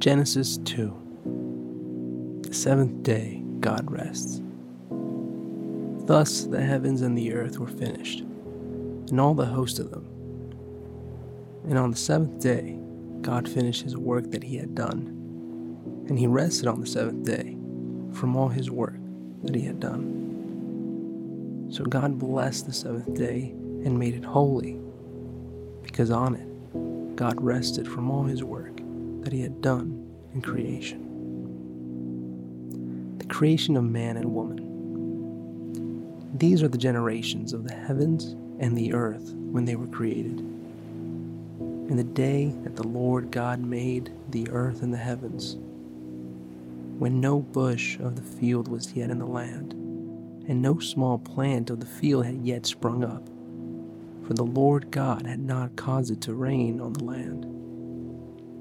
[0.00, 4.40] Genesis 2 The seventh day God rests.
[6.06, 10.06] Thus the heavens and the earth were finished, and all the host of them.
[11.68, 12.78] And on the seventh day
[13.20, 17.58] God finished his work that he had done, and he rested on the seventh day
[18.14, 18.96] from all his work
[19.42, 21.68] that he had done.
[21.70, 23.50] So God blessed the seventh day
[23.84, 24.80] and made it holy,
[25.82, 28.80] because on it God rested from all his work
[29.22, 29.99] that he had done
[30.34, 31.06] in creation.
[33.18, 34.60] The creation of man and woman.
[36.36, 40.38] These are the generations of the heavens and the earth when they were created.
[41.58, 45.56] In the day that the Lord God made the earth and the heavens,
[46.98, 51.70] when no bush of the field was yet in the land, and no small plant
[51.70, 53.26] of the field had yet sprung up,
[54.26, 57.49] for the Lord God had not caused it to rain on the land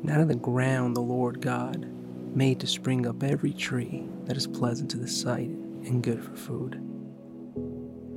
[0.00, 1.86] And out of the ground the Lord God
[2.34, 6.36] made to spring up every tree that is pleasant to the sight and good for
[6.36, 6.80] food.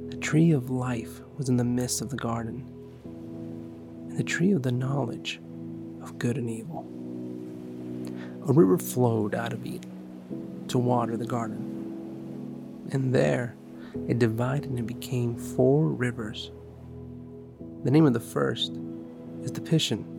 [0.10, 2.64] The tree of life was in the midst of the garden,
[4.08, 5.42] and the tree of the knowledge
[6.02, 6.86] of good and evil.
[8.48, 13.56] A river flowed out of Eden to water the garden, and there
[14.08, 16.52] it divided and became four rivers.
[17.84, 18.74] The name of the first
[19.42, 20.13] is the Pishon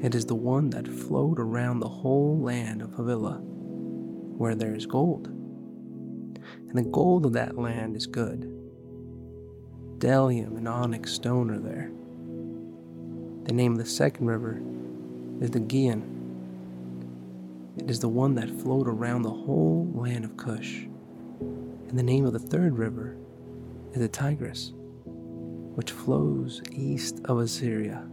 [0.00, 4.86] it is the one that flowed around the whole land of Havilah, where there is
[4.86, 5.26] gold.
[5.26, 8.42] And the gold of that land is good.
[9.98, 11.90] Bdellium and onyx stone are there.
[13.44, 14.62] The name of the second river
[15.40, 16.14] is the Gihon.
[17.78, 20.82] It is the one that flowed around the whole land of Cush.
[21.40, 23.16] And the name of the third river
[23.92, 24.72] is the Tigris,
[25.74, 28.08] which flows east of Assyria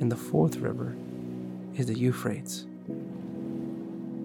[0.00, 0.96] and the fourth river
[1.74, 2.66] is the Euphrates.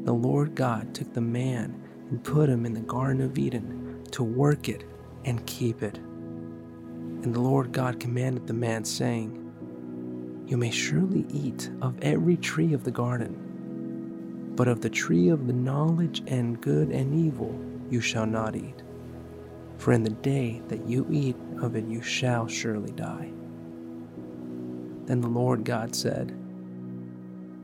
[0.03, 4.23] The Lord God took the man and put him in the Garden of Eden to
[4.23, 4.83] work it
[5.25, 5.97] and keep it.
[5.97, 12.73] And the Lord God commanded the man, saying, You may surely eat of every tree
[12.73, 17.59] of the garden, but of the tree of the knowledge and good and evil
[17.89, 18.83] you shall not eat.
[19.77, 23.31] For in the day that you eat of it you shall surely die.
[25.09, 26.37] Then the Lord God said,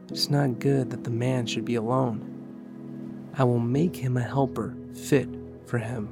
[0.10, 3.30] It is not good that the man should be alone.
[3.38, 5.30] I will make him a helper fit
[5.68, 6.10] for him.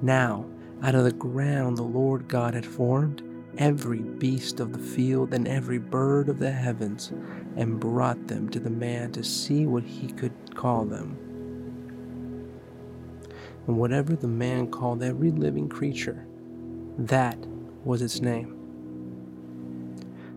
[0.00, 0.46] Now,
[0.84, 3.24] out of the ground the Lord God had formed
[3.58, 7.12] every beast of the field and every bird of the heavens,
[7.56, 11.18] and brought them to the man to see what he could call them.
[13.66, 16.28] And whatever the man called every living creature,
[16.96, 17.38] that
[17.84, 18.59] was its name.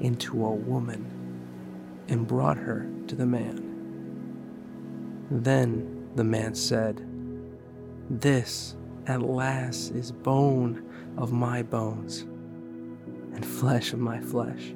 [0.00, 1.04] into a woman
[2.08, 3.66] and brought her to the man.
[5.30, 7.06] Then the man said,
[8.08, 10.84] This at last is bone
[11.16, 12.22] of my bones
[13.34, 14.74] and flesh of my flesh.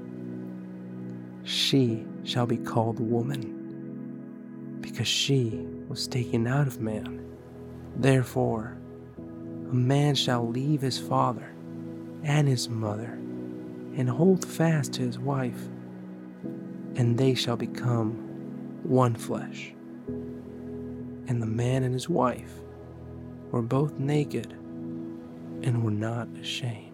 [1.42, 7.24] She shall be called woman, because she was taken out of man.
[7.96, 8.76] Therefore,
[9.18, 11.52] a man shall leave his father
[12.22, 13.18] and his mother
[13.96, 15.68] and hold fast to his wife,
[16.96, 18.12] and they shall become
[18.82, 19.72] one flesh.
[21.26, 22.52] And the man and his wife
[23.50, 24.52] were both naked
[25.62, 26.93] and were not ashamed.